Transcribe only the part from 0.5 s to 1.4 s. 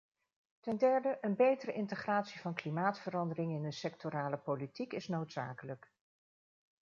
Ten derde, een